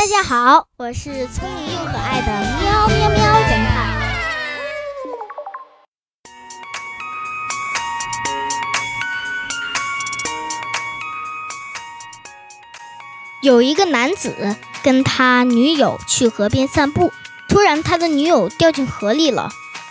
[0.00, 4.00] 大家好，我是聪明又可爱的喵喵喵侦探。
[13.42, 17.12] 有一个男子跟他女友去河边散步，
[17.46, 19.50] 突然他的女友掉进河里了。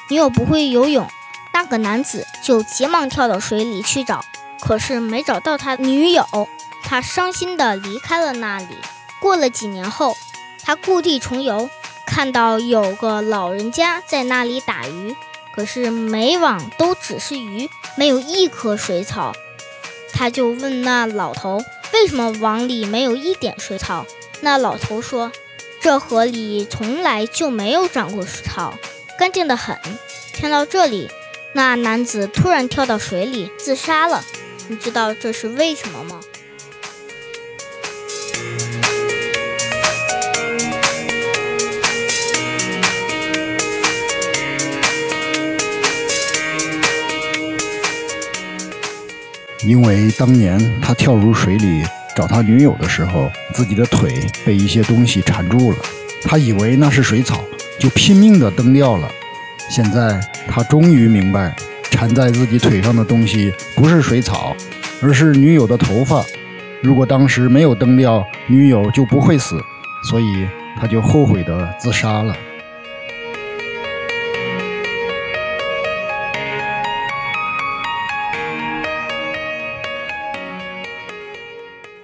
[0.10, 1.08] 女友不会游泳，
[1.54, 4.26] 那个男子就急忙跳到水里去找，
[4.60, 6.26] 可是没找到他女友，
[6.82, 8.76] 他伤心的离开了那里。
[9.20, 10.16] 过了几年后，
[10.64, 11.70] 他故地重游，
[12.06, 15.16] 看到有个老人家在那里打鱼，
[15.56, 19.34] 可是每网都只是鱼，没有一颗水草。
[20.14, 21.62] 他就问那老头。
[21.92, 24.06] 为什么网里没有一点水草？
[24.42, 25.32] 那老头说
[25.82, 28.76] ：“这河里从来就没有长过水草，
[29.18, 29.76] 干净的很。”
[30.32, 31.10] 听到这里，
[31.54, 34.24] 那男子突然跳到水里自杀了。
[34.68, 36.22] 你知道这是为什么吗？
[49.66, 51.84] 因为当年他跳入水里
[52.16, 54.14] 找他女友的时候，自己的腿
[54.46, 55.78] 被一些东西缠住了，
[56.24, 57.44] 他以为那是水草，
[57.78, 59.10] 就拼命地蹬掉了。
[59.70, 61.54] 现在他终于明白，
[61.92, 64.56] 缠在自己腿上的东西不是水草，
[65.02, 66.24] 而是女友的头发。
[66.82, 69.62] 如果当时没有蹬掉，女友就不会死，
[70.10, 70.48] 所以
[70.80, 72.34] 他就后悔地自杀了。